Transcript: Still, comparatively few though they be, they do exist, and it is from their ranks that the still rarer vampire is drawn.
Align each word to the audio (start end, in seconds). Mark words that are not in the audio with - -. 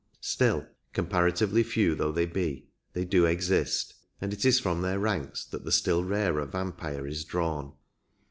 Still, 0.23 0.65
comparatively 0.93 1.61
few 1.61 1.93
though 1.93 2.11
they 2.11 2.25
be, 2.25 2.67
they 2.93 3.05
do 3.05 3.27
exist, 3.27 3.93
and 4.19 4.33
it 4.33 4.43
is 4.45 4.59
from 4.59 4.81
their 4.81 4.97
ranks 4.97 5.45
that 5.45 5.63
the 5.63 5.71
still 5.71 6.03
rarer 6.03 6.47
vampire 6.47 7.05
is 7.05 7.23
drawn. 7.23 7.73